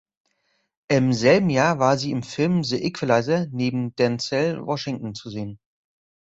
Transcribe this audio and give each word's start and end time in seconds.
Im 0.87 1.13
selben 1.13 1.51
Jahr 1.51 1.77
war 1.77 1.95
sie 1.95 2.09
im 2.09 2.23
Film 2.23 2.63
"The 2.63 2.81
Equalizer" 2.85 3.45
neben 3.51 3.93
Denzel 3.97 4.65
Washington 4.65 5.13
zu 5.13 5.29
sehen. 5.29 5.59